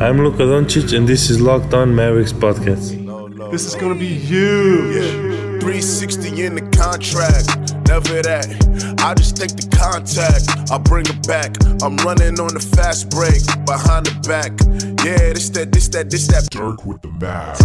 [0.00, 3.50] I'm Luka Doncic, and this is Locked On Mavericks podcast.
[3.50, 4.94] This is gonna be huge.
[4.94, 5.58] Yeah.
[5.58, 7.74] 360 in the contract.
[7.88, 8.46] Never that.
[9.00, 10.70] I just take the contact.
[10.70, 11.56] I bring it back.
[11.82, 13.44] I'm running on the fast break.
[13.66, 14.52] Behind the back.
[15.04, 16.48] Yeah, this that, this that, this that.
[16.48, 17.58] Dirk with the Mavs.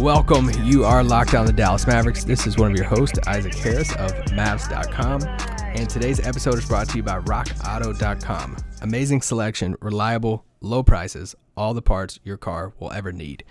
[0.00, 0.50] Welcome.
[0.64, 2.24] You are locked on the Dallas Mavericks.
[2.24, 5.55] This is one of your hosts, Isaac Harris of Mavs.com.
[5.76, 8.56] And today's episode is brought to you by RockAuto.com.
[8.80, 13.44] Amazing selection, reliable, low prices, all the parts your car will ever need.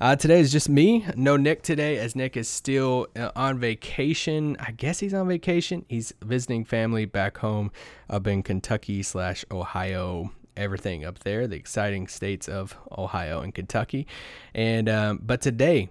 [0.00, 1.04] Uh, today is just me.
[1.16, 4.56] No Nick today, as Nick is still uh, on vacation.
[4.60, 5.84] I guess he's on vacation.
[5.88, 7.72] He's visiting family back home
[8.08, 14.06] up in Kentucky slash Ohio everything up there, the exciting states of Ohio and Kentucky.
[14.54, 15.90] And um, but today,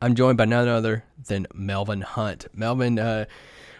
[0.00, 2.46] I'm joined by none other than Melvin Hunt.
[2.54, 3.24] Melvin uh,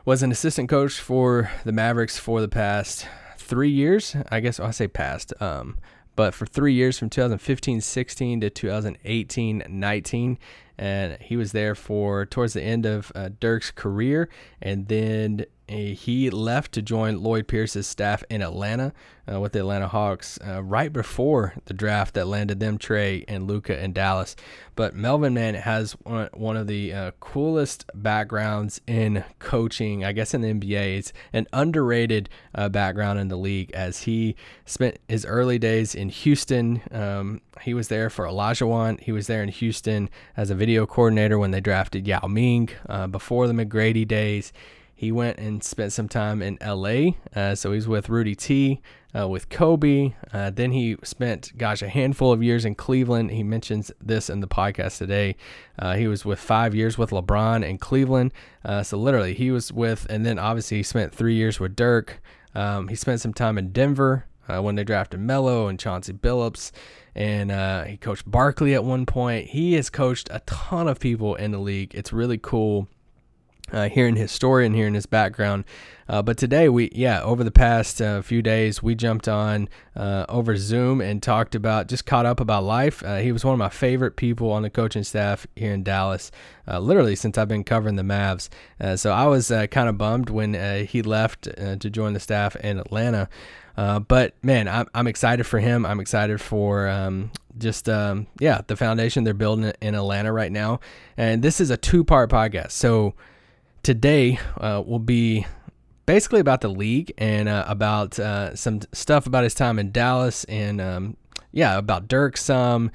[0.04, 4.16] was an assistant coach for the Mavericks for the past three years.
[4.30, 5.78] I guess I say past, um,
[6.16, 10.38] but for three years from 2015-16 to 2018-19
[10.78, 14.28] and he was there for towards the end of uh, Dirk's career,
[14.62, 18.92] and then he left to join Lloyd Pierce's staff in Atlanta
[19.30, 23.46] uh, with the Atlanta Hawks uh, right before the draft that landed them Trae and
[23.46, 24.34] Luka in Dallas.
[24.74, 30.34] But Melvin Man has one, one of the uh, coolest backgrounds in coaching, I guess
[30.34, 30.98] in the NBA.
[30.98, 36.08] It's an underrated uh, background in the league as he spent his early days in
[36.08, 36.82] Houston.
[36.90, 39.00] Um, he was there for Elijah Olajuwon.
[39.00, 43.06] He was there in Houston as a video coordinator when they drafted Yao Ming uh,
[43.06, 44.52] before the McGrady days.
[44.98, 47.10] He went and spent some time in LA.
[47.32, 48.82] Uh, so he's with Rudy T,
[49.16, 50.14] uh, with Kobe.
[50.32, 53.30] Uh, then he spent, gosh, a handful of years in Cleveland.
[53.30, 55.36] He mentions this in the podcast today.
[55.78, 58.32] Uh, he was with five years with LeBron in Cleveland.
[58.64, 62.20] Uh, so literally, he was with, and then obviously he spent three years with Dirk.
[62.56, 66.72] Um, he spent some time in Denver uh, when they drafted Melo and Chauncey Billups.
[67.14, 67.52] And
[67.88, 69.46] he coached Barkley at one point.
[69.46, 71.94] He has coached a ton of people in the league.
[71.94, 72.88] It's really cool
[73.72, 75.64] uh, hearing his story and hearing his background.
[76.08, 80.24] Uh, but today, we yeah, over the past uh, few days, we jumped on uh,
[80.28, 83.02] over Zoom and talked about just caught up about life.
[83.02, 86.30] Uh, he was one of my favorite people on the coaching staff here in Dallas,
[86.66, 88.48] uh, literally since I've been covering the Mavs.
[88.98, 93.28] so I was kind of bummed when he left to join the staff in Atlanta.
[93.76, 95.84] but man, I'm, I'm excited for him.
[95.84, 100.80] I'm excited for um, just um, yeah the foundation they're building in Atlanta right now.
[101.18, 103.14] And this is a two part podcast, so
[103.82, 105.46] today uh, will be
[106.06, 110.44] basically about the league and uh, about uh, some stuff about his time in Dallas
[110.44, 111.16] and um,
[111.52, 112.90] yeah, about Dirk some,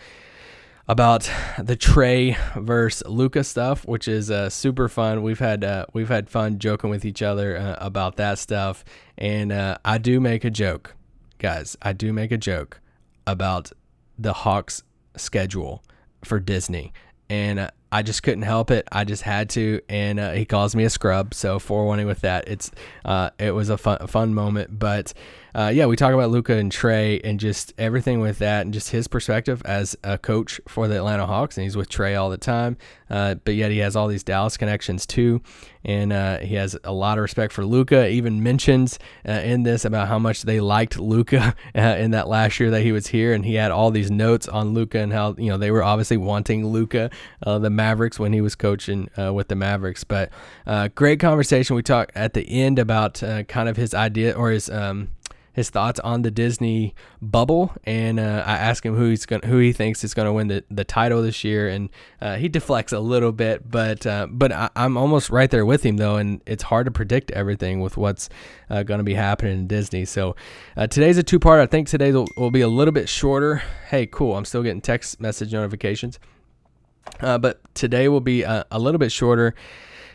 [0.87, 5.23] about the Trae versus Luka stuff, which is uh, super fun.
[5.23, 8.83] We've had uh, we've had fun joking with each other uh, about that stuff,
[9.17, 10.95] and uh, I do make a joke,
[11.39, 11.77] guys.
[11.81, 12.81] I do make a joke
[13.25, 13.71] about
[14.17, 14.83] the Hawks
[15.15, 15.83] schedule
[16.23, 16.93] for Disney,
[17.29, 18.87] and I just couldn't help it.
[18.91, 21.35] I just had to, and uh, he calls me a scrub.
[21.35, 22.71] So forewarning with that, it's
[23.05, 24.79] uh, it was a fun, a fun moment.
[24.79, 25.13] But
[25.55, 28.89] uh, yeah, we talk about Luka and Trae and just everything with that, and just
[28.89, 32.37] his perspective as a coach for the Atlanta Hawks, and he's with Trae all the
[32.37, 32.77] time.
[33.09, 35.41] Uh, but yet he has all these Dallas connections too,
[35.85, 38.09] and uh, he has a lot of respect for Luka.
[38.09, 38.97] Even mentions
[39.27, 42.91] uh, in this about how much they liked Luka in that last year that he
[42.91, 45.69] was here, and he had all these notes on Luka and how you know they
[45.69, 47.11] were obviously wanting Luka,
[47.45, 50.03] the Mavericks when he was coaching uh, with the Mavericks.
[50.03, 50.31] But
[50.65, 51.75] uh, great conversation.
[51.75, 55.09] We talked at the end about uh, kind of his idea or his um,
[55.53, 59.59] his thoughts on the Disney bubble, and uh, I ask him who he's going who
[59.59, 62.91] he thinks is going to win the, the title this year, and uh, he deflects
[62.91, 66.41] a little bit, but uh, but I, am almost right there with him though, and
[66.45, 68.29] it's hard to predict everything with what's
[68.69, 70.05] uh, going to be happening in Disney.
[70.05, 70.35] So
[70.75, 71.61] uh, today's a two part.
[71.61, 73.61] I think today will, will be a little bit shorter.
[73.89, 74.35] Hey, cool!
[74.35, 76.19] I'm still getting text message notifications.
[77.19, 79.53] Uh, but today will be a, a, little bit shorter.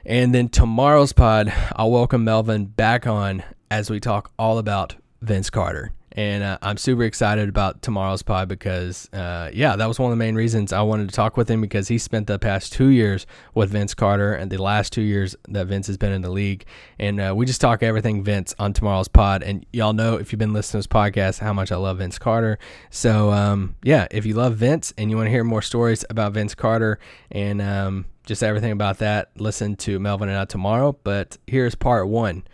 [0.07, 5.51] And then tomorrow's pod, I'll welcome Melvin back on as we talk all about Vince
[5.51, 5.93] Carter.
[6.13, 10.19] And uh, I'm super excited about tomorrow's pod because, uh, yeah, that was one of
[10.19, 12.89] the main reasons I wanted to talk with him because he spent the past two
[12.89, 13.25] years
[13.55, 16.65] with Vince Carter and the last two years that Vince has been in the league.
[16.99, 19.45] And uh, we just talk everything Vince on tomorrow's pod.
[19.45, 22.19] And y'all know if you've been listening to this podcast how much I love Vince
[22.19, 22.59] Carter.
[22.91, 26.33] So, um, yeah, if you love Vince and you want to hear more stories about
[26.33, 26.99] Vince Carter
[27.31, 30.99] and um, just everything about that, listen to Melvin and I tomorrow.
[31.05, 32.45] But here's part one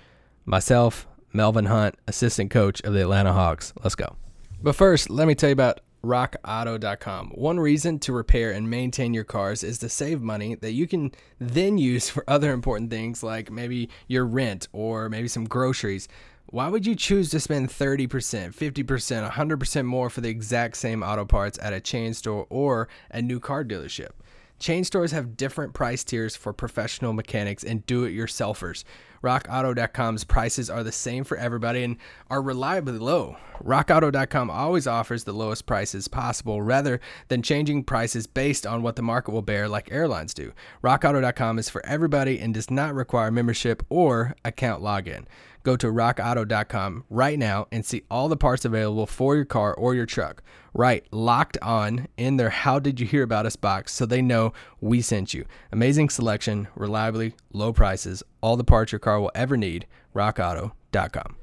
[0.45, 3.75] myself, Melvin Hunt, assistant coach of the Atlanta Hawks.
[3.83, 4.17] Let's go.
[4.63, 7.31] But first, let me tell you about rockauto.com.
[7.31, 11.13] One reason to repair and maintain your cars is to save money that you can
[11.41, 16.09] then use for other important things like maybe your rent or maybe some groceries.
[16.47, 21.25] Why would you choose to spend 30%, 50%, 100% more for the exact same auto
[21.25, 24.11] parts at a chain store or a new car dealership?
[24.59, 28.85] Chain stores have different price tiers for professional mechanics and do it yourselfers.
[29.23, 31.97] RockAuto.com's prices are the same for everybody and
[32.29, 33.37] are reliably low.
[33.65, 39.03] RockAuto.com always offers the lowest prices possible rather than changing prices based on what the
[39.03, 40.53] market will bear like airlines do.
[40.83, 45.25] RockAuto.com is for everybody and does not require membership or account login.
[45.65, 49.95] Go to rockauto.com right now and see all the parts available for your car or
[49.95, 50.43] your truck.
[50.75, 54.53] Right, locked on in their How Did You Hear About Us box so they know
[54.81, 55.47] we sent you.
[55.73, 59.87] Amazing selection, reliably low prices, all the parts your car will ever need.
[60.15, 61.37] RockAuto.com.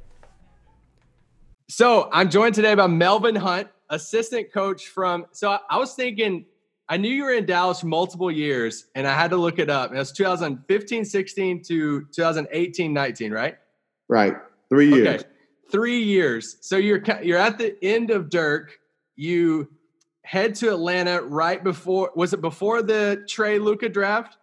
[1.68, 5.26] So I'm joined today by Melvin Hunt, assistant coach from.
[5.32, 6.46] So I was thinking,
[6.90, 9.94] I knew you were in Dallas multiple years, and I had to look it up.
[9.94, 13.56] It was 2015 16 to 2018 19, right?
[14.12, 14.36] Right.
[14.70, 15.22] Three years.
[15.22, 15.30] Okay.
[15.72, 16.58] Three years.
[16.60, 18.78] So you're you're at the end of Dirk.
[19.16, 19.70] You
[20.24, 22.12] head to Atlanta right before.
[22.14, 24.38] Was it before the Trae Luka draft?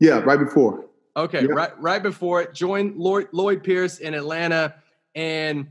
[0.00, 0.86] Yeah, right before.
[1.16, 1.50] Okay, yep.
[1.50, 2.54] right right before it.
[2.54, 4.74] Join Lloyd, Lloyd Pierce in Atlanta,
[5.14, 5.68] and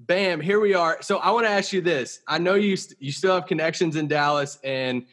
[0.00, 1.00] bam, here we are.
[1.02, 2.20] So I want to ask you this.
[2.26, 5.06] I know you st- you still have connections in Dallas and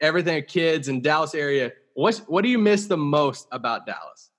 [0.00, 1.72] everything, kids in Dallas area.
[1.94, 4.30] What what do you miss the most about Dallas?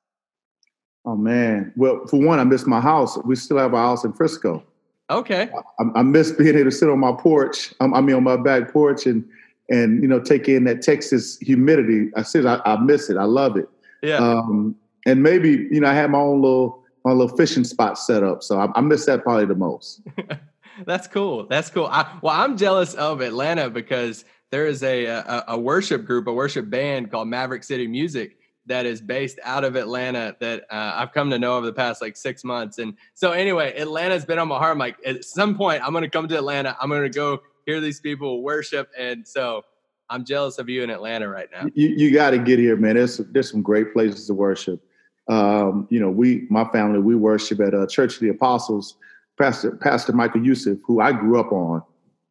[1.05, 1.71] Oh man.
[1.75, 3.17] Well, for one, I miss my house.
[3.25, 4.63] We still have our house in Frisco.
[5.09, 5.49] Okay.
[5.79, 7.73] I, I miss being able to sit on my porch.
[7.79, 9.23] Um, I mean, on my back porch and
[9.69, 12.11] and you know take in that Texas humidity.
[12.15, 13.17] I said I, I miss it.
[13.17, 13.69] I love it.
[14.01, 14.17] Yeah.
[14.17, 14.75] Um,
[15.05, 18.41] and maybe you know I had my own little my little fishing spot set up,
[18.41, 20.01] so I, I miss that probably the most.
[20.85, 21.45] That's cool.
[21.45, 21.85] That's cool.
[21.85, 26.33] I, well, I'm jealous of Atlanta because there is a, a a worship group, a
[26.33, 31.11] worship band called Maverick City Music that is based out of Atlanta that uh, I've
[31.11, 32.79] come to know over the past like six months.
[32.79, 34.71] And so, anyway, Atlanta's been on my heart.
[34.71, 36.75] I'm like, at some point, I'm going to come to Atlanta.
[36.81, 38.89] I'm going to go hear these people worship.
[38.97, 39.63] And so,
[40.09, 41.67] I'm jealous of you in Atlanta right now.
[41.73, 42.95] You, you got to get here, man.
[42.95, 44.81] There's there's some great places to worship.
[45.27, 48.97] Um, you know, we my family we worship at uh, Church of the Apostles.
[49.37, 51.81] Pastor Pastor Michael Youssef, who I grew up on.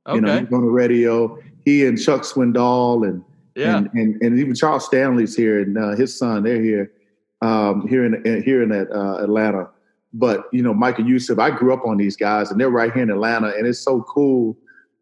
[0.06, 0.16] Okay.
[0.16, 1.38] You know, he's on the radio.
[1.64, 3.25] He and Chuck Swindoll and
[3.55, 3.79] yeah.
[3.79, 6.93] And, and, and even Charles Stanley's here, and uh, his son, they're here,
[7.41, 9.69] um, here in here in uh, Atlanta.
[10.12, 13.03] But you know, Michael Youssef, I grew up on these guys, and they're right here
[13.03, 14.56] in Atlanta, and it's so cool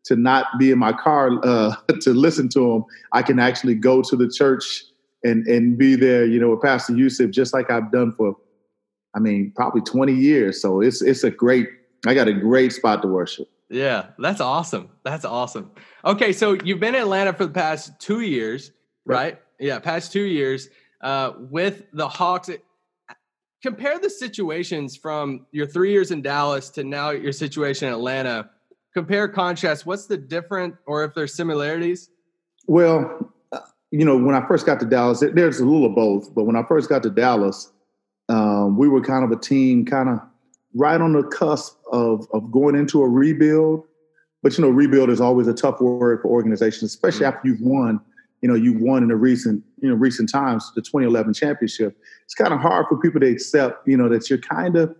[0.04, 2.84] to not be in my car uh, to listen to them.
[3.12, 4.84] I can actually go to the church
[5.24, 8.36] and and be there, you know, with Pastor Youssef, just like I've done for,
[9.14, 10.60] I mean, probably twenty years.
[10.60, 11.68] So it's it's a great.
[12.04, 13.48] I got a great spot to worship.
[13.72, 14.90] Yeah, that's awesome.
[15.02, 15.70] That's awesome.
[16.04, 18.70] Okay, so you've been in Atlanta for the past two years,
[19.06, 19.40] right?
[19.58, 20.68] Yeah, past two years
[21.00, 22.50] uh, with the Hawks.
[23.62, 28.50] Compare the situations from your three years in Dallas to now your situation in Atlanta.
[28.92, 29.86] Compare, contrast.
[29.86, 32.10] What's the different, or if there's similarities?
[32.66, 33.60] Well, uh,
[33.90, 36.34] you know, when I first got to Dallas, there's a little of both.
[36.34, 37.72] But when I first got to Dallas,
[38.28, 40.20] um, we were kind of a team, kind of
[40.74, 43.84] right on the cusp of of going into a rebuild.
[44.42, 47.36] But you know, rebuild is always a tough word for organizations, especially mm-hmm.
[47.36, 48.00] after you've won.
[48.40, 51.96] You know, you've won in the recent you know recent times the 2011 championship.
[52.24, 53.86] It's kind of hard for people to accept.
[53.86, 54.94] You know that you're kind of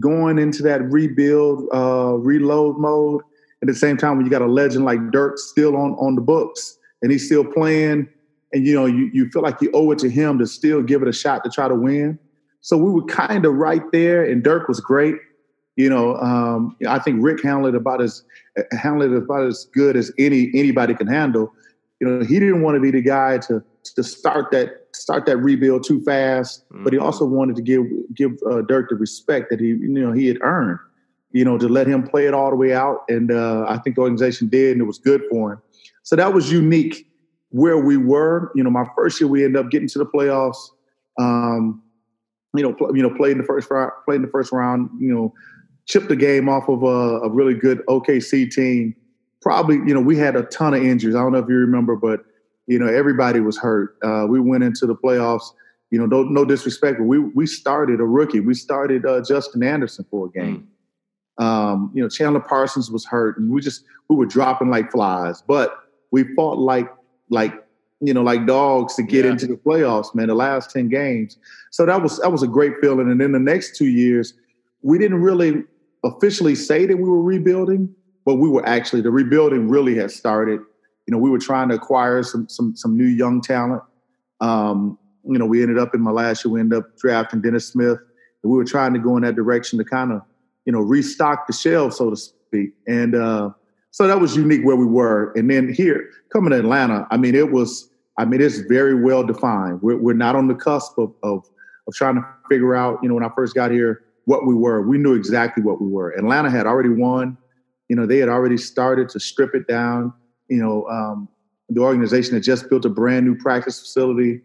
[0.00, 3.22] going into that rebuild, uh, reload mode.
[3.62, 6.20] At the same time, when you got a legend like Dirk still on on the
[6.20, 8.08] books and he's still playing,
[8.52, 11.02] and you know you you feel like you owe it to him to still give
[11.02, 12.18] it a shot to try to win.
[12.64, 15.16] So we were kind of right there, and Dirk was great.
[15.76, 18.22] You know, um, I think Rick handled it about as
[18.72, 21.52] handled it about as good as any anybody can handle.
[22.00, 23.62] You know, he didn't want to be the guy to
[23.96, 26.84] to start that start that rebuild too fast, mm-hmm.
[26.84, 27.04] but he mm-hmm.
[27.04, 30.38] also wanted to give give uh, Dirk the respect that he you know he had
[30.40, 30.78] earned.
[31.32, 33.96] You know, to let him play it all the way out, and uh, I think
[33.96, 35.62] the organization did, and it was good for him.
[36.02, 37.06] So that was unique
[37.50, 38.52] where we were.
[38.54, 40.70] You know, my first year we ended up getting to the playoffs.
[41.18, 41.82] Um,
[42.54, 44.90] you know, pl- you know, played in the first round, played in the first round.
[44.98, 45.34] You know,
[45.86, 48.94] chipped the game off of a, a, really good OKC team.
[49.42, 51.14] Probably, you know, we had a ton of injuries.
[51.14, 52.24] I don't know if you remember, but
[52.66, 53.96] you know, everybody was hurt.
[54.02, 55.52] Uh, we went into the playoffs.
[55.90, 58.40] You know, no, no disrespect, but we we started a rookie.
[58.40, 60.66] We started uh, Justin Anderson for a game.
[61.38, 61.44] Mm.
[61.44, 65.42] Um, you know, Chandler Parsons was hurt, and we just we were dropping like flies.
[65.42, 65.76] But
[66.10, 66.88] we fought like
[67.30, 67.63] like
[68.00, 69.32] you know, like dogs to get yeah.
[69.32, 71.38] into the playoffs, man, the last 10 games.
[71.70, 73.10] So that was that was a great feeling.
[73.10, 74.34] And then the next two years,
[74.82, 75.64] we didn't really
[76.04, 80.60] officially say that we were rebuilding, but we were actually the rebuilding really had started.
[81.06, 83.82] You know, we were trying to acquire some some some new young talent.
[84.40, 87.66] Um, you know, we ended up in my last year, we ended up drafting Dennis
[87.66, 87.98] Smith.
[88.42, 90.20] And we were trying to go in that direction to kind of,
[90.66, 92.72] you know, restock the shelves, so to speak.
[92.86, 93.50] And uh,
[93.94, 95.30] so that was unique where we were.
[95.36, 99.22] And then here, coming to Atlanta, I mean, it was, I mean, it's very well
[99.22, 99.82] defined.
[99.82, 101.48] We're, we're not on the cusp of, of,
[101.86, 104.82] of trying to figure out, you know, when I first got here, what we were.
[104.82, 106.10] We knew exactly what we were.
[106.18, 107.38] Atlanta had already won.
[107.88, 110.12] You know, they had already started to strip it down.
[110.48, 111.28] You know, um,
[111.68, 114.40] the organization had just built a brand new practice facility,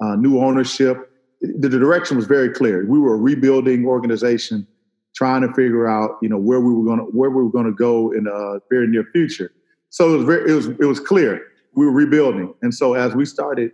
[0.00, 1.10] uh, new ownership.
[1.40, 2.86] The, the direction was very clear.
[2.86, 4.68] We were a rebuilding organization,
[5.14, 7.66] trying to figure out, you know, where we were going to where we were going
[7.66, 9.52] to go in the very near future.
[9.90, 13.14] So it was very, it was it was clear we were rebuilding, and so as
[13.14, 13.72] we started,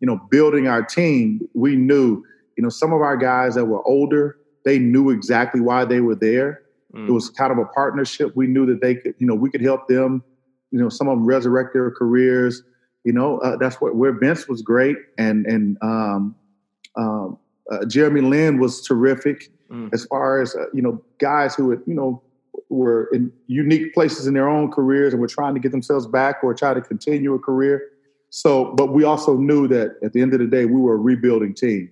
[0.00, 2.22] you know, building our team, we knew,
[2.56, 6.14] you know, some of our guys that were older, they knew exactly why they were
[6.14, 6.62] there.
[6.94, 7.08] Mm.
[7.08, 8.34] It was kind of a partnership.
[8.34, 10.22] We knew that they could, you know, we could help them.
[10.70, 12.62] You know, some of them resurrect their careers.
[13.04, 16.34] You know, uh, that's what where Vince was great, and and um,
[16.96, 17.38] um,
[17.70, 19.92] uh, Jeremy Lin was terrific mm.
[19.92, 22.22] as far as uh, you know guys who had, you know
[22.68, 26.42] were in unique places in their own careers and were trying to get themselves back
[26.42, 27.90] or try to continue a career.
[28.30, 30.98] So, but we also knew that at the end of the day, we were a
[30.98, 31.90] rebuilding team.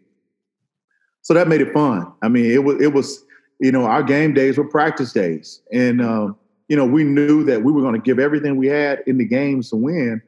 [1.22, 2.12] So that made it fun.
[2.22, 3.24] I mean, it was it was
[3.60, 6.28] you know our game days were practice days, and uh,
[6.68, 9.24] you know we knew that we were going to give everything we had in the
[9.24, 10.22] games to win.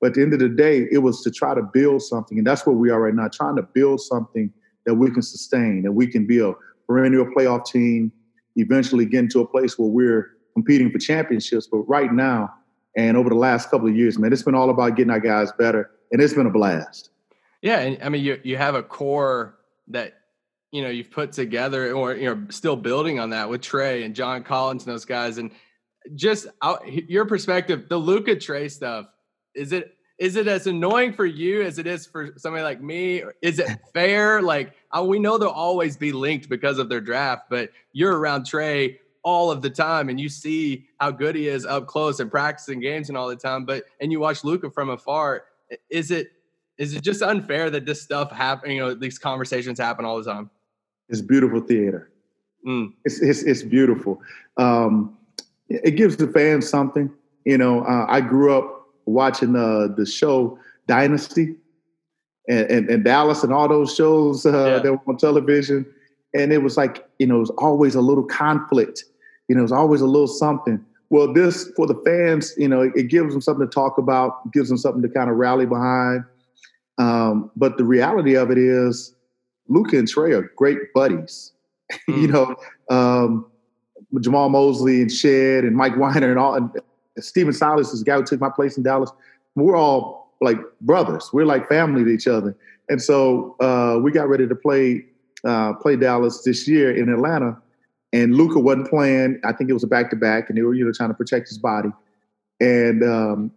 [0.00, 2.46] But at the end of the day, it was to try to build something, and
[2.46, 4.52] that's where we are right now, trying to build something
[4.84, 6.52] that we can sustain, that we can be a
[6.86, 8.12] perennial playoff team,
[8.56, 11.66] eventually get into a place where we're competing for championships.
[11.66, 12.52] But right now,
[12.96, 15.52] and over the last couple of years, man, it's been all about getting our guys
[15.52, 17.10] better, and it's been a blast.
[17.62, 19.56] Yeah, and I mean, you you have a core
[19.88, 20.14] that
[20.70, 24.14] you know you've put together, or you know, still building on that with Trae and
[24.14, 25.50] John Collins and those guys, and
[26.14, 29.06] just out, your perspective, the Luka Trae stuff.
[29.54, 33.22] Is it is it as annoying for you as it is for somebody like me?
[33.42, 34.40] Is it fair?
[34.42, 38.44] Like uh, we know they'll always be linked because of their draft, but you're around
[38.44, 42.30] Trae all of the time and you see how good he is up close and
[42.30, 43.64] practicing games and all the time.
[43.64, 45.44] But and you watch Luka from afar.
[45.90, 46.28] Is it
[46.78, 48.70] is it just unfair that this stuff happen?
[48.70, 50.50] You know, these conversations happen all the time.
[51.08, 52.10] It's beautiful theater.
[52.66, 52.92] Mm.
[53.04, 54.20] It's, it's, it's beautiful.
[54.56, 55.16] Um,
[55.68, 57.10] it gives the fans something.
[57.44, 61.54] You know, uh, I grew up watching uh, the show Dynasty
[62.48, 64.78] and, and, and, Dallas and all those shows uh, yeah.
[64.80, 65.86] that were on television.
[66.34, 69.04] And it was like, you know, it was always a little conflict.
[69.48, 70.84] You know, it was always a little something.
[71.10, 74.50] Well, this for the fans, you know, it, it gives them something to talk about,
[74.52, 76.24] gives them something to kind of rally behind.
[76.98, 79.14] Um, but the reality of it is,
[79.68, 81.52] Luka and Trae are great buddies.
[82.08, 82.16] Mm.
[82.20, 82.56] you know,
[82.90, 83.46] um,
[84.14, 86.54] Jamahl Mosley and Shed and Mike Weinar and all.
[86.54, 86.70] And,
[87.18, 89.10] Stephen Silas is the guy who took my place in Dallas.
[89.54, 91.30] We're all like brothers.
[91.32, 92.56] We're like family to each other.
[92.88, 95.04] And so uh, we got ready to play
[95.44, 97.56] uh, play Dallas this year in Atlanta,
[98.12, 99.40] and Luka wasn't playing.
[99.44, 101.14] I think it was a back to back, and they were you know trying to
[101.14, 101.90] protect his body.
[102.60, 103.50] And um,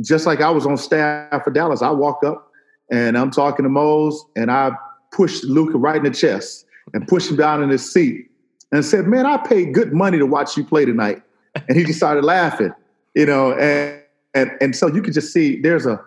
[0.00, 2.50] just like I was on staff for Dallas, I walk up
[2.90, 4.72] and I'm talking to Mose, and I
[5.12, 8.30] pushed Luka right in the chest and pushed him down in his seat
[8.70, 11.22] and said, "Man, I paid good money to watch you play tonight."
[11.68, 12.72] And he just started laughing,
[13.14, 14.00] you know, and
[14.34, 16.00] and and so you could just see there's a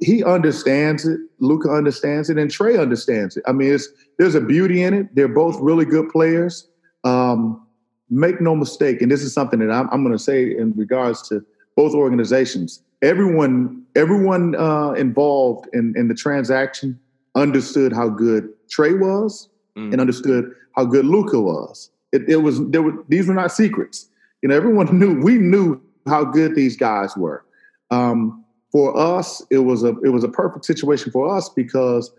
[0.00, 3.44] he understands it, Luka understands it, and Trae understands it.
[3.46, 3.88] I mean, it's
[4.18, 5.14] there's a beauty in it.
[5.14, 6.68] They're both really good players.
[7.04, 7.64] Um,
[8.10, 11.28] make no mistake, and this is something that I'm, I'm going to say in regards
[11.28, 11.44] to
[11.76, 12.82] both organizations.
[13.02, 16.98] Everyone, everyone uh, involved in, in the transaction
[17.34, 19.92] understood how good Trae was mm.
[19.92, 21.90] and understood how good Luka was.
[22.12, 24.08] It, it was there were these were not secrets
[24.42, 27.44] you know, everyone knew we knew how good these guys were.
[27.90, 32.12] Um, for us, it was a it was a perfect situation for us because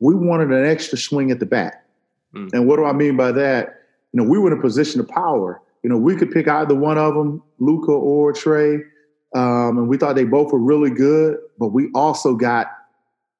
[0.00, 1.84] we wanted an extra swing at the bat.
[2.34, 2.52] Mm.
[2.52, 3.80] And what do I mean by that?
[4.12, 5.60] You know, we were in a position of power.
[5.82, 8.80] You know, we could pick either one of them, Luka or Trae,
[9.34, 11.38] um, and we thought they both were really good.
[11.58, 12.68] But we also got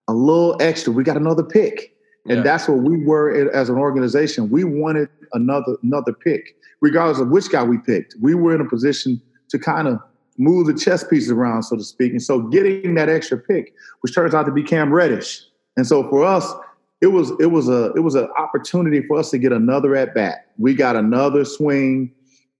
[0.09, 0.93] a little extra.
[0.93, 1.95] We got another pick,
[2.27, 2.43] and yeah.
[2.43, 4.51] that's what we were as an organization.
[4.51, 8.15] We wanted another another pick regardless of which guy we picked.
[8.21, 9.99] We were in a position to kind of
[10.37, 12.13] move the chess pieces around, so to speak.
[12.13, 13.73] And so getting that extra pick,
[14.03, 15.43] which turns out to be Cam Reddish.
[15.79, 16.53] And so for us,
[17.01, 20.15] it was it was a it was an opportunity for us to get another at
[20.15, 20.47] bat.
[20.59, 22.13] We got another swing,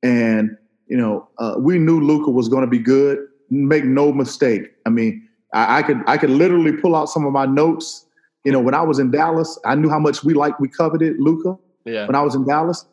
[0.03, 3.19] and you know uh, we knew Luka was going to be good.
[3.51, 4.73] Make no mistake.
[4.87, 8.07] I mean, I, I, could I could literally pull out some of my notes.
[8.45, 11.17] You know, when I was in Dallas, I knew how much we liked we coveted
[11.19, 11.57] Luka.
[11.85, 12.07] Yeah.
[12.07, 12.87] When I was in Dallas,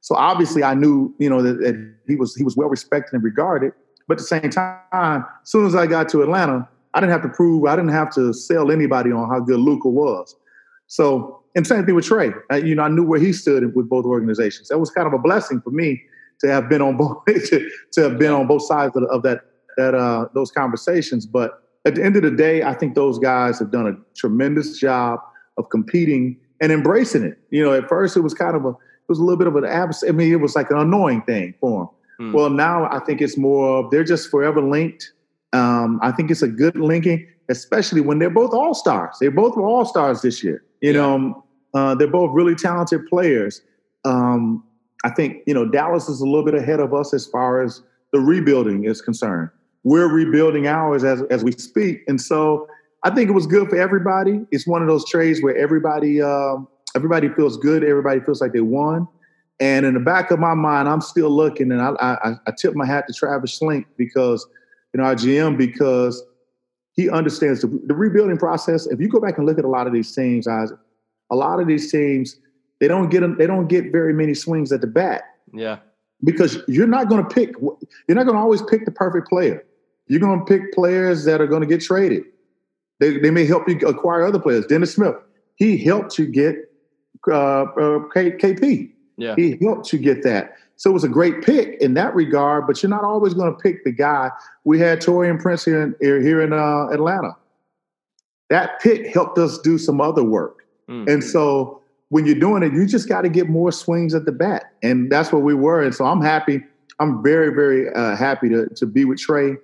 [0.00, 3.22] So obviously, I knew you know that, that he was he was well respected and
[3.22, 3.72] regarded.
[4.08, 7.22] But at the same time, as soon as I got to Atlanta, I didn't have
[7.22, 10.36] to prove, I didn't have to sell anybody on how good Luka was.
[10.86, 12.32] So, and same thing with Trae.
[12.50, 14.68] I, you know, I knew where he stood with both organizations.
[14.68, 16.00] That was kind of a blessing for me
[16.40, 19.40] to have been on both to, to have been on both sides of, of that
[19.76, 21.26] that uh, those conversations.
[21.26, 24.78] But at the end of the day, I think those guys have done a tremendous
[24.78, 25.20] job
[25.58, 27.38] of competing and embracing it.
[27.50, 28.74] You know, at first it was kind of a
[29.08, 30.04] was a little bit of an abs.
[30.06, 32.28] I mean, it was like an annoying thing for them.
[32.28, 32.32] Mm.
[32.34, 35.12] Well, now I think it's more of they're just forever linked.
[35.52, 39.16] Um, I think it's a good linking, especially when they're both all stars.
[39.20, 40.64] They both were all stars this year.
[40.80, 41.00] You yeah.
[41.00, 41.44] know,
[41.74, 43.62] uh, they're both really talented players.
[44.04, 44.64] Um,
[45.04, 47.82] I think you know Dallas is a little bit ahead of us as far as
[48.12, 49.50] the rebuilding is concerned.
[49.84, 52.66] We're rebuilding ours as as we speak, and so
[53.04, 54.40] I think it was good for everybody.
[54.50, 58.60] It's one of those trades where everybody um, everybody feels good, everybody feels like they
[58.60, 59.06] won.
[59.60, 62.74] And in the back of my mind, I'm still looking, and I, I, I tip
[62.74, 64.46] my hat to Travis Schlenk because
[64.92, 66.22] you know our GM because
[66.92, 68.86] he understands the, the rebuilding process.
[68.86, 70.78] If you go back and look at a lot of these teams, Isaac,
[71.30, 72.38] a lot of these teams
[72.80, 75.22] they don't get them, they don't get very many swings at the bat.
[75.54, 75.78] Yeah,
[76.24, 77.54] because you're not going to pick.
[77.60, 79.64] You're not going to always pick the perfect player.
[80.08, 82.24] You're going to pick players that are going to get traded.
[83.00, 84.66] They, they may help you acquire other players.
[84.66, 85.16] Dennis Smith,
[85.56, 86.56] he helped you get
[87.26, 88.90] KP.
[89.16, 89.34] Yeah.
[89.36, 90.56] He helped you get that.
[90.76, 93.58] So it was a great pick in that regard, but you're not always going to
[93.58, 94.30] pick the guy.
[94.64, 97.34] We had Taurean Prince here in, here in uh, Atlanta.
[98.50, 100.66] That pick helped us do some other work.
[100.88, 101.10] Mm.
[101.10, 101.80] And so
[102.10, 104.72] when you're doing it, you just got to get more swings at the bat.
[104.82, 105.82] And that's what we were.
[105.82, 106.62] And so I'm happy.
[107.00, 109.56] I'm very, very uh, happy to, to be with Trae.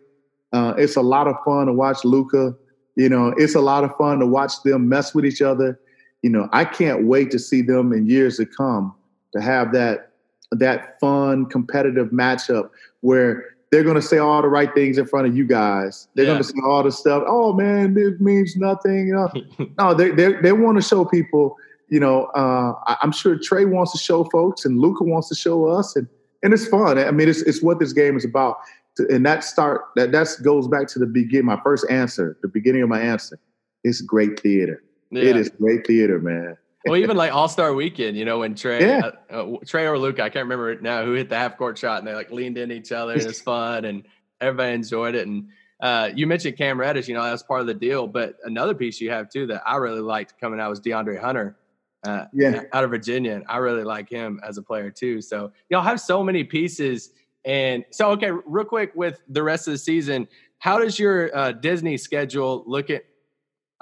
[0.52, 2.54] Uh, it's a lot of fun to watch Luka.
[2.96, 5.78] You know, it's a lot of fun to watch them mess with each other.
[6.22, 8.94] You know, I can't wait to see them in years to come
[9.32, 10.10] to have that
[10.52, 15.26] that fun competitive matchup where they're going to say all the right things in front
[15.26, 16.08] of you guys.
[16.14, 16.32] They're yeah.
[16.32, 17.24] going to say all the stuff.
[17.26, 19.08] Oh man, this means nothing.
[19.08, 21.56] You know, no, they they they want to show people.
[21.88, 25.66] You know, uh, I'm sure Trae wants to show folks, and Luka wants to show
[25.66, 26.06] us, and
[26.42, 26.98] and it's fun.
[26.98, 28.56] I mean, it's it's what this game is about
[28.98, 31.46] and that start that that goes back to the beginning.
[31.46, 33.38] My first answer, the beginning of my answer,
[33.84, 34.82] it's great theater.
[35.12, 35.24] Yeah.
[35.24, 36.56] It is great theater, man.
[36.86, 39.10] well, even like All Star Weekend, you know, when Trae, yeah.
[39.30, 41.98] uh, uh, Trae or Luka, I can't remember now who hit the half court shot,
[41.98, 44.04] and they like leaned in each other, and was fun, and
[44.40, 45.28] everybody enjoyed it.
[45.28, 45.48] And
[45.80, 48.08] uh, you mentioned Cam Reddish, you know, that's part of the deal.
[48.08, 51.56] But another piece you have too that I really liked coming out was DeAndre Hunter,
[52.04, 55.20] uh, yeah, out of Virginia, and I really like him as a player too.
[55.20, 57.10] So y'all have so many pieces
[57.44, 61.52] and so, okay, real quick with the rest of the season, how does your uh,
[61.52, 63.04] Disney schedule look at?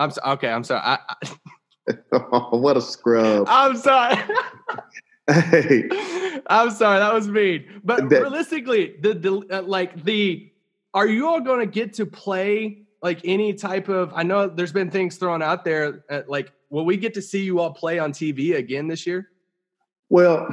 [0.01, 0.49] I'm so, okay.
[0.49, 0.81] I'm sorry.
[0.83, 1.95] I, I,
[2.33, 3.47] oh, what a scrub!
[3.49, 4.17] I'm sorry.
[5.29, 5.89] hey,
[6.49, 6.99] I'm sorry.
[6.99, 7.81] That was mean.
[7.85, 10.51] But that, realistically, the, the uh, like the
[10.95, 14.11] are you all going to get to play like any type of?
[14.15, 16.03] I know there's been things thrown out there.
[16.11, 19.29] Uh, like, will we get to see you all play on TV again this year?
[20.09, 20.49] Well,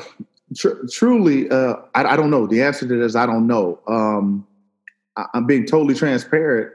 [0.56, 2.48] Tr- truly, uh, I, I, don't know.
[2.48, 3.82] The answer to this, I don't know.
[3.88, 4.48] Um,
[5.18, 6.74] I, am being totally transparent.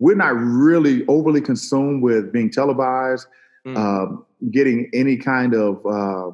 [0.00, 3.26] We're not really overly consumed with being televised,
[3.64, 3.76] mm.
[3.76, 6.30] uh, getting any kind of uh,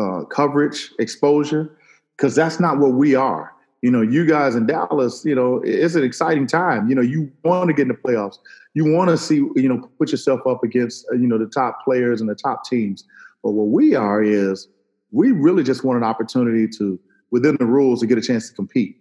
[0.00, 1.76] uh coverage, exposure,
[2.16, 3.52] because that's not what we are.
[3.82, 6.88] You know, you guys in Dallas, you know, it's an exciting time.
[6.88, 8.36] You know, you want to get in the playoffs.
[8.74, 11.82] You want to see, you know, put yourself up against, uh, you know, the top
[11.84, 13.04] players and the top teams.
[13.42, 14.68] But what we are is
[15.12, 18.54] we really just want an opportunity to, within the rules, to get a chance to
[18.54, 18.98] compete.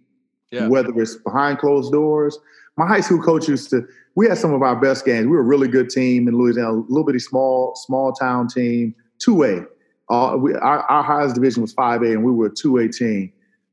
[0.51, 0.67] Yeah.
[0.67, 2.39] Whether it's behind closed doors.
[2.77, 5.25] My high school coach used to, we had some of our best games.
[5.25, 8.95] We were a really good team in Louisiana, a little bitty small, small town team,
[9.25, 9.67] 2A.
[10.10, 13.32] Uh, we, our, our, highest division was 5A, and we were a 2A team,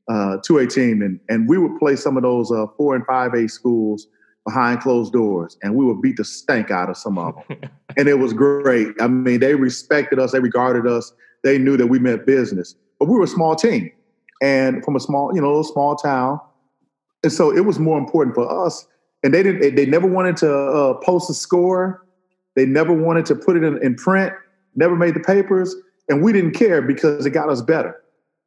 [0.09, 1.01] uh, 2A team.
[1.01, 4.07] And, and we would play some of those uh, 4 and 5A schools
[4.45, 7.59] behind closed doors, and we would beat the stank out of some of them.
[7.97, 8.89] and it was great.
[9.01, 11.11] I mean, they respected us, they regarded us
[11.43, 12.75] they knew that we meant business.
[12.99, 13.91] But we were a small team
[14.41, 16.39] and from a small, you know, a little small town.
[17.23, 18.87] And so it was more important for us.
[19.23, 22.05] And they didn't, they never wanted to uh, post a score.
[22.55, 24.33] They never wanted to put it in, in, print,
[24.75, 25.75] never made the papers.
[26.09, 28.01] And we didn't care because it got us better.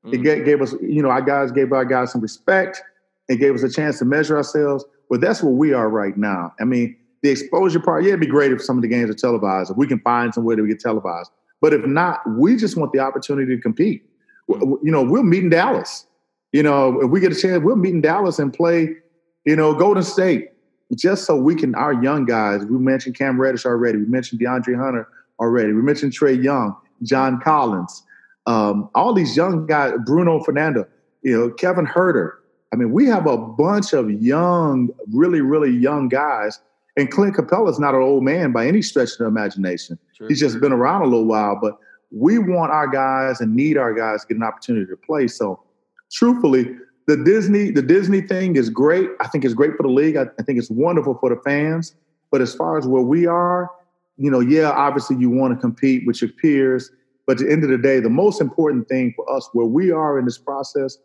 [0.04, 0.14] Mm-hmm.
[0.14, 0.24] It mm.
[0.24, 2.82] gave, gave us, you know, our guys gave our guys some respect.
[3.28, 4.84] It gave us a chance to measure ourselves.
[5.08, 6.54] But that's where we are right now.
[6.60, 9.14] I mean, the exposure part, yeah, it'd be great if some of the games are
[9.14, 9.70] televised.
[9.70, 11.30] If we can find some way that we get televised.
[11.60, 14.04] But if not, we just want the opportunity to compete.
[14.48, 16.06] You know, we'll meet in Dallas.
[16.52, 18.96] You know, if we get a chance, we'll meet in Dallas and play,
[19.44, 20.50] you know, Golden State,
[20.94, 23.98] just so we can, our young guys, we mentioned Cam Reddish already.
[23.98, 25.08] We mentioned DeAndre Hunter
[25.38, 25.72] already.
[25.72, 28.04] We mentioned Trae Young, John Collins.
[28.46, 30.86] Um, all these young guys, Bruno Fernando,
[31.22, 32.32] you know, Kevin Huerter.
[32.72, 36.60] I mean, we have a bunch of young, really, really young guys.
[36.96, 39.98] And Clint Capela is not an old man by any stretch of the imagination.
[40.16, 40.28] True.
[40.28, 41.78] He's just been around a little while, but
[42.10, 45.28] we want our guys and need our guys to get an opportunity to play.
[45.28, 45.62] So,
[46.10, 49.08] truthfully, the Disney the Disney thing is great.
[49.20, 50.16] I think it's great for the league.
[50.16, 51.94] I, I think it's wonderful for the fans.
[52.30, 53.70] But as far as where we are,
[54.16, 56.90] you know, yeah, obviously you want to compete with your peers.
[57.26, 59.90] But at the end of the day, the most important thing for us where we
[59.90, 60.98] are in this process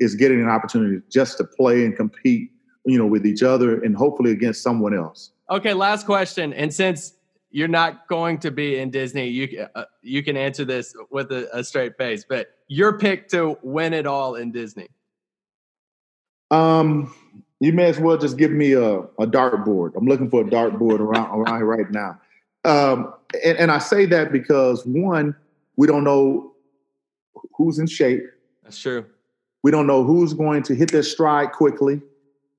[0.00, 2.50] is getting an opportunity just to play and compete,
[2.84, 5.30] you know, with each other and hopefully against someone else.
[5.50, 6.52] Okay, last question.
[6.52, 7.14] And since
[7.54, 11.48] you're not going to be in Disney, you uh, you can answer this with a,
[11.56, 12.24] a straight face.
[12.28, 14.88] But your pick to win it all in Disney.
[16.50, 17.14] Um,
[17.60, 19.92] you may as well just give me a, a dartboard.
[19.96, 22.20] I'm looking for a dartboard around around here right now.
[22.64, 23.14] Um,
[23.44, 25.36] and, and I say that because one,
[25.76, 26.54] we don't know
[27.56, 28.24] who's in shape.
[28.64, 29.06] That's true.
[29.62, 32.02] We don't know who's going to hit their stride quickly.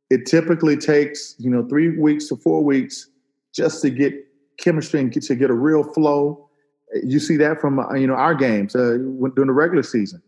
[0.09, 3.09] It typically takes, you know, three weeks to four weeks
[3.53, 4.25] just to get
[4.57, 6.49] chemistry and get to get a real flow.
[7.03, 8.97] You see that from uh, you know our games uh,
[9.35, 10.21] during the regular season.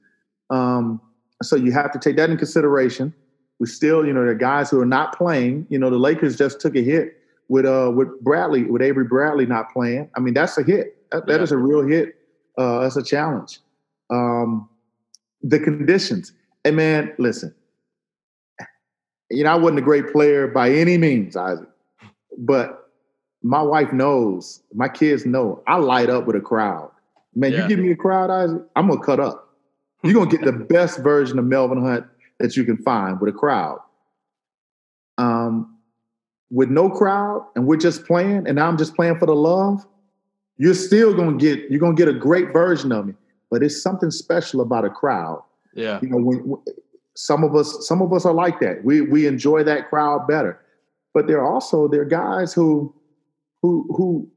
[0.49, 1.01] Um,
[1.43, 3.13] so you have to take that in consideration.
[3.59, 5.65] We still, you know, the guys who are not playing.
[5.69, 7.17] You know, the Lakers just took a hit
[7.49, 10.09] with uh with Bradley, with Avery Bradley not playing.
[10.15, 10.97] I mean, that's a hit.
[11.11, 11.43] That, that Yeah.
[11.43, 12.15] is a real hit.
[12.57, 13.59] Uh, that's a challenge.
[14.09, 14.67] Um,
[15.41, 16.33] the conditions.
[16.65, 17.53] And man, listen.
[19.29, 21.67] You know, I wasn't a great player by any means, Isaac,
[22.37, 22.86] but
[23.43, 26.89] my wife knows, my kids know, I light up with a crowd.
[27.35, 27.63] Man, Yeah.
[27.63, 29.49] you give me a crowd, Isaac, I'm gonna cut up.
[30.03, 32.05] You're gonna get the best version of Melvin Hunt
[32.39, 33.79] that you can find with a crowd.
[35.17, 35.75] Um,
[36.49, 39.85] with no crowd, and we're just playing, and I'm just playing for the love.
[40.57, 43.13] You're still gonna get, you're gonna get a great version of me.
[43.51, 45.41] But it's something special about a crowd.
[45.73, 45.99] Yeah.
[46.01, 46.61] You know, when, when-
[47.15, 48.83] some of us, some of us are like that.
[48.83, 50.59] We we enjoy that crowd better.
[51.15, 52.93] But there are also there are guys who
[53.61, 54.27] who who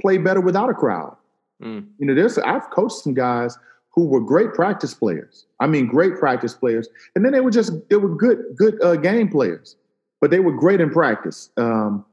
[0.00, 1.16] play better without a crowd.
[1.62, 1.86] Mm.
[1.98, 3.58] You know, there's I've coached some guys
[3.90, 5.46] who were great practice players.
[5.58, 8.96] I mean, great practice players, and then they were just they were good good uh,
[8.96, 9.76] game players,
[10.20, 11.50] but they were great in practice.
[11.56, 12.04] Um,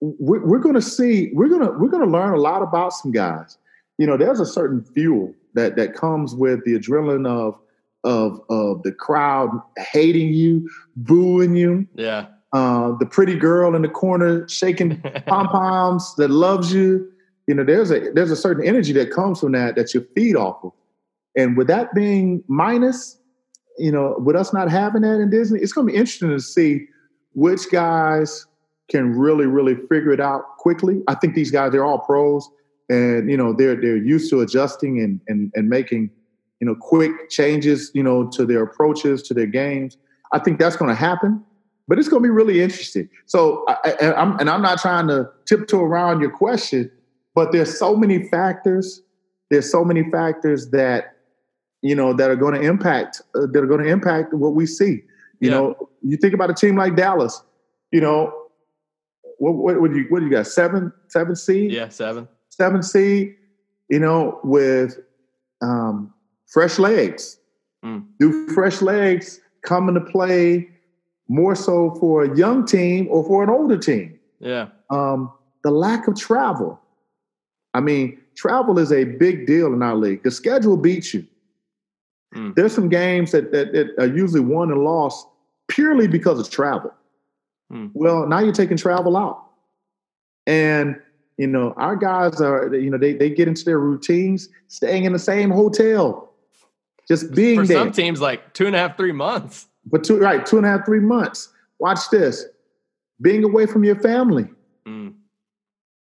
[0.00, 2.92] we're, we're going to see we're going to we're going to learn a lot about
[2.92, 3.58] some guys.
[3.98, 7.58] You know, there's a certain fuel that that comes with the adrenaline of
[8.04, 12.26] of of the crowd hating you, booing you, Yeah.
[12.52, 17.10] Uh, the pretty girl in the corner shaking pom poms that loves you.
[17.46, 20.36] You know, there's a there's a certain energy that comes from that that you feed
[20.36, 20.72] off of.
[21.36, 23.18] And with that being minus,
[23.78, 26.40] you know, with us not having that in Disney, it's going to be interesting to
[26.40, 26.86] see
[27.34, 28.46] which guys
[28.88, 31.02] can really, really figure it out quickly.
[31.06, 32.48] I think these guys, they're all pros,
[32.88, 36.10] and you know, they're they're used to adjusting and and and making,
[36.60, 39.98] you know, quick changes, you know, to their approaches, to their games.
[40.32, 41.44] I think that's going to happen
[41.88, 43.08] but it's going to be really interesting.
[43.26, 46.90] So, I, I, I'm, and I'm not trying to tiptoe around your question,
[47.34, 49.02] but there's so many factors.
[49.50, 51.16] There's so many factors that
[51.82, 54.66] you know that are going to impact uh, that are going to impact what we
[54.66, 55.02] see.
[55.40, 55.50] You Yeah.
[55.50, 57.42] know, you think about a team like Dallas.
[57.92, 58.32] You know,
[59.38, 61.88] what what would you what do you got seven seven seed Yeah.
[61.88, 62.28] Seven.
[62.50, 63.36] seven seed?
[63.88, 64.98] You know, with
[65.62, 66.12] um,
[66.46, 67.38] fresh legs.
[67.84, 68.04] Mm.
[68.18, 70.68] Do fresh legs come into play
[71.28, 74.18] more so for a young team or for an older team?
[74.40, 74.68] Yeah.
[74.90, 76.80] Um, the lack of travel.
[77.74, 80.22] I mean, travel is a big deal in our league.
[80.22, 81.26] The schedule beats you.
[82.34, 82.54] Mm.
[82.54, 85.26] There's some games that, that, that are usually won and lost
[85.68, 86.92] purely because of travel.
[87.72, 87.90] Mm.
[87.94, 89.44] Well, now you're taking travel out.
[90.46, 91.00] And,
[91.36, 95.12] you know, our guys are, you know, they, they get into their routines, staying in
[95.12, 96.32] the same hotel,
[97.06, 97.78] just being For there.
[97.78, 99.66] some teams, like two and a half, three months.
[99.90, 101.48] But two, right, two and a half, three months.
[101.78, 102.44] Watch this.
[103.20, 104.48] Being away from your family
[104.86, 105.14] Mm.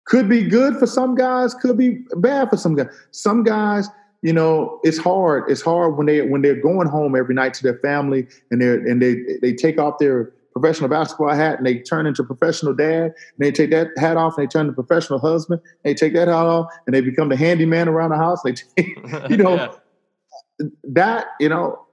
[0.07, 2.89] could be good for some guys, could be bad for some guys.
[3.11, 3.89] Some guys,
[4.23, 5.45] you know, it's hard.
[5.51, 8.75] It's hard when they when they're going home every night to their family and they're
[8.87, 13.05] and they they take off their professional basketball hat and they turn into professional dad.
[13.07, 15.61] And they take that hat off and they turn to professional husband.
[15.85, 18.41] They take that hat off and they become the handyman around the house.
[18.43, 18.97] They take,
[19.31, 19.55] you know,
[20.61, 20.67] Yeah.
[20.85, 21.86] that you know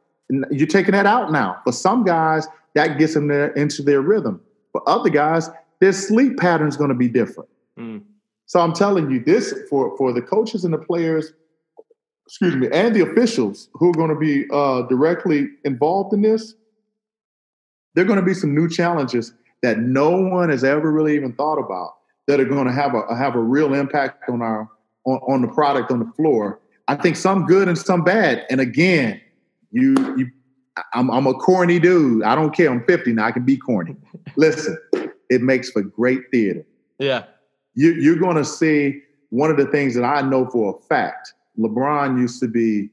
[0.52, 4.42] you're taking that out now for some guys that gets them there into their rhythm
[4.72, 8.04] for other guys their sleep pattern is going to be different Mm.
[8.46, 11.34] so i'm telling you this for for the coaches and the players
[12.28, 16.54] excuse me and the officials who are going to be uh, directly involved in this
[17.96, 21.34] there are going to be some new challenges that no one has ever really even
[21.34, 21.96] thought about
[22.28, 24.70] that are going to have a have a real impact on our
[25.06, 28.46] on, on the product on the floor I think some good and some bad.
[28.50, 29.22] And again,
[29.74, 30.32] you you
[30.94, 32.24] I'm I'm a corny dude.
[32.24, 32.72] I don't care.
[32.72, 33.26] I'm 50 now.
[33.26, 33.96] I can be corny.
[34.38, 34.78] Listen,
[35.30, 36.66] it makes for great theater.
[37.00, 37.26] Yeah.
[37.76, 41.34] You you're gonna see one of the things that I know for a fact.
[41.60, 42.90] LeBron used to be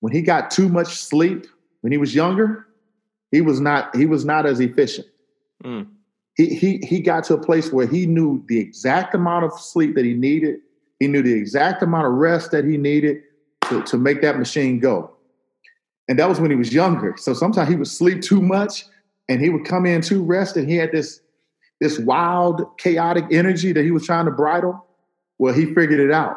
[0.00, 1.46] when he got too much sleep
[1.80, 2.66] when he was younger,
[3.30, 5.06] he was not he was not as efficient.
[5.64, 5.88] Mm.
[6.34, 9.94] He he he got to a place where he knew the exact amount of sleep
[9.96, 10.60] that he needed.
[11.00, 13.22] He knew the exact amount of rest that he needed
[13.68, 15.12] to, to make that machine go.
[16.08, 17.14] And that was when he was younger.
[17.18, 18.84] So sometimes he would sleep too much
[19.28, 20.68] and he would come in too rested.
[20.68, 21.20] He had this
[21.80, 24.84] this wild, chaotic energy that he was trying to bridle.
[25.38, 26.36] Well, he figured it out.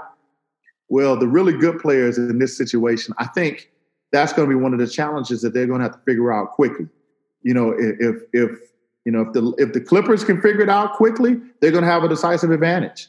[0.87, 3.71] Well, the really good players in this situation, I think
[4.11, 6.31] that's going to be one of the challenges that they're going to have to figure
[6.31, 6.87] out quickly.
[7.41, 8.51] You know, if if
[9.05, 11.89] you know if the if the Clippers can figure it out quickly, they're going to
[11.89, 13.07] have a decisive advantage.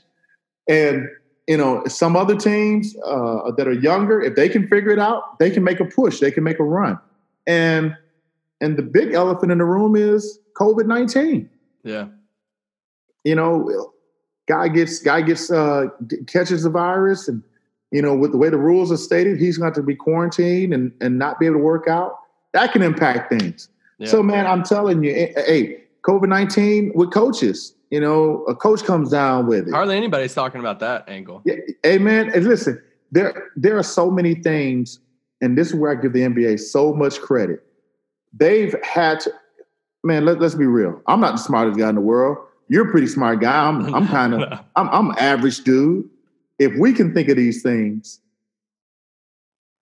[0.68, 1.06] And
[1.48, 5.38] you know, some other teams uh, that are younger, if they can figure it out,
[5.38, 6.98] they can make a push, they can make a run.
[7.46, 7.96] And
[8.60, 11.50] and the big elephant in the room is COVID nineteen.
[11.82, 12.06] Yeah.
[13.24, 13.92] You know,
[14.46, 15.86] guy gets guy gets uh,
[16.26, 17.42] catches the virus, and
[17.90, 20.72] you know, with the way the rules are stated, he's going to, to be quarantined
[20.72, 22.18] and and not be able to work out.
[22.52, 23.68] That can impact things.
[23.98, 24.08] Yeah.
[24.08, 27.74] So, man, I'm telling you, eh, hey, COVID nineteen with coaches.
[27.92, 29.70] You know, a coach comes down with it.
[29.70, 31.42] Hardly anybody's talking about that angle.
[31.44, 34.98] Yeah, hey man, and listen, there there are so many things,
[35.42, 37.62] and this is where I give the NBA so much credit.
[38.32, 39.32] They've had to,
[40.02, 40.24] man.
[40.24, 41.02] Let, let's be real.
[41.06, 42.38] I'm not the smartest guy in the world.
[42.68, 43.68] You're a pretty smart guy.
[43.68, 46.08] I'm I'm kind of I'm I'm average dude.
[46.58, 48.20] If we can think of these things,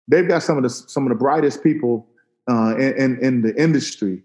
[0.08, 2.08] they've got some of the some of the brightest people
[2.50, 4.24] uh, in, in in the industry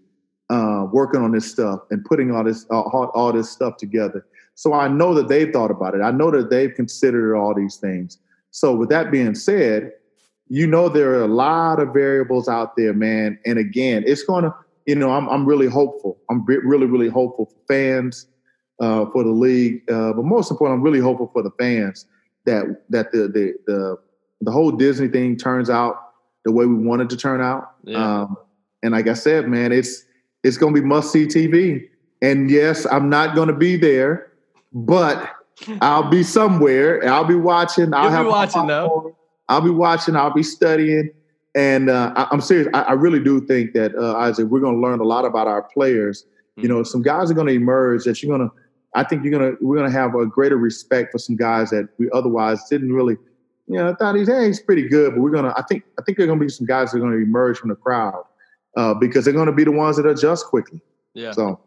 [0.85, 4.25] uh, working on this stuff and putting all this uh, all, all this stuff together.
[4.55, 6.01] So I know that they've thought about it.
[6.01, 8.17] I know that they've considered all these things.
[8.51, 9.91] So with that being said,
[10.47, 13.37] you know there are a lot of variables out there, man.
[13.45, 14.53] And again, it's going to,
[14.85, 16.17] you know, I'm I'm really hopeful.
[16.29, 18.27] I'm re- really really hopeful for fans,
[18.79, 22.05] uh, for the league, uh, but most important, I'm really hopeful for the fans
[22.45, 23.97] that that the the the,
[24.41, 25.97] the whole Disney thing turns out
[26.45, 27.71] the way we wanted to turn out.
[27.83, 28.21] Yeah.
[28.21, 28.37] Um,
[28.83, 30.03] and like I said, man, it's
[30.45, 31.89] it's going to be must see TV.
[32.21, 34.31] And yes, I'm not going to be there,
[34.71, 35.31] but
[35.81, 37.03] I'll be somewhere.
[37.07, 37.93] I'll be watching.
[37.93, 39.15] I'll You'll be have my watching, though.
[39.49, 40.15] I'll be watching.
[40.15, 41.11] I'll be studying.
[41.55, 42.67] And uh, I, I'm serious.
[42.73, 45.47] I, I really do think that uh, Isaac, we're going to learn a lot about
[45.47, 46.25] our players.
[46.57, 48.55] You know, some guys are going to emerge that you're going to.
[48.93, 49.65] I think you're going to.
[49.65, 53.17] We're going to have a greater respect for some guys that we otherwise didn't really.
[53.67, 55.53] You know, thought he's hey, he's pretty good, but we're gonna.
[55.57, 55.83] I think.
[55.99, 57.69] I think there are going to be some guys that are going to emerge from
[57.69, 58.23] the crowd
[58.75, 60.81] uh, because they're going to be the ones that adjust quickly.
[61.13, 61.31] Yeah.
[61.31, 61.59] So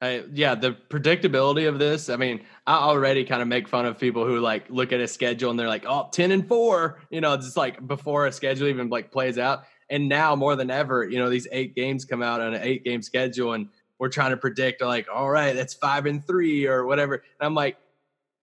[0.00, 2.08] I, yeah, the predictability of this.
[2.08, 5.08] I mean, I already kind of make fun of people who like look at a
[5.08, 8.68] schedule and they're like, "Oh, 10 and 4." You know, just like before a schedule
[8.68, 9.64] even like plays out.
[9.90, 12.84] And now more than ever, you know, these eight games come out on an eight
[12.84, 16.86] game schedule and we're trying to predict like, "All right, that's 5 and 3 or
[16.86, 17.76] whatever." And I'm like,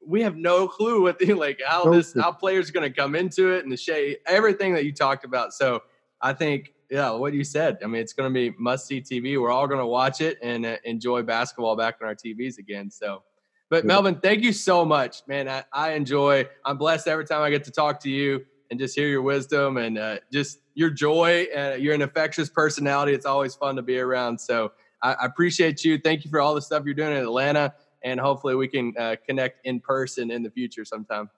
[0.06, 3.16] we have no clue what the like how this how players are going to come
[3.16, 5.54] into it and the shape, everything that you talked about.
[5.54, 5.84] So,
[6.22, 7.80] I think yeah, what you said.
[7.84, 9.40] I mean, it's going to be must see TV.
[9.40, 12.90] We're all going to watch it and uh, enjoy basketball back on our TVs again.
[12.92, 13.24] So,
[13.70, 13.88] but Yeah.
[13.88, 15.50] Melvin, thank you so much, man.
[15.50, 16.48] I, I enjoy.
[16.64, 19.78] I'm blessed every time I get to talk to you and just hear your wisdom
[19.78, 21.48] and uh, just your joy.
[21.56, 23.14] Uh, you're an infectious personality.
[23.14, 24.40] It's always fun to be around.
[24.40, 24.72] So,
[25.02, 25.98] I, I appreciate you.
[25.98, 29.16] Thank you for all the stuff you're doing in Atlanta, and hopefully we can uh,
[29.26, 31.30] connect in person in the future sometime.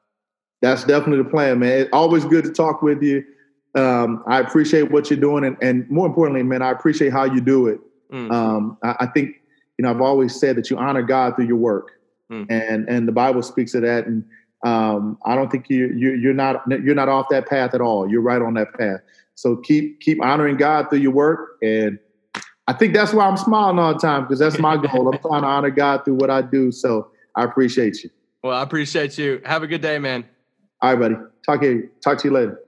[0.62, 1.80] that's definitely the plan, man.
[1.80, 3.24] It's always good to talk with you.
[3.76, 7.42] Um, I appreciate what you're doing, and, and more importantly, man, I appreciate how you
[7.42, 7.80] do it.
[8.12, 8.32] Mm.
[8.32, 9.36] Um, I, I think
[9.78, 11.92] you know I've always said that you honor God through your work,
[12.32, 12.46] Mm.
[12.50, 14.06] and and the Bible speaks of that.
[14.06, 14.26] And
[14.66, 18.10] um, I don't think you you you're not you're not off that path at all.
[18.10, 19.00] You're right on that path.
[19.36, 22.00] So keep keep honoring God through your work, and
[22.68, 25.08] I think that's why I'm smiling all the time because that's my goal.
[25.14, 26.72] I'm trying to honor God through what I do.
[26.72, 28.10] So I appreciate you.
[28.44, 29.42] Well, I appreciate you.
[29.46, 30.26] Have a good day, man.
[30.82, 31.16] All right, buddy.
[31.46, 31.90] Talk to you.
[32.02, 32.60] Talk to you later.